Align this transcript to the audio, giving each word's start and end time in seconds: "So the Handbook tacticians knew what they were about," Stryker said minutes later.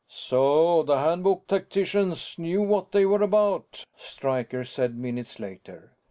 "So 0.07 0.81
the 0.81 0.97
Handbook 0.97 1.45
tacticians 1.45 2.39
knew 2.39 2.63
what 2.63 2.91
they 2.91 3.05
were 3.05 3.21
about," 3.21 3.85
Stryker 3.95 4.63
said 4.63 4.97
minutes 4.97 5.39
later. 5.39 5.93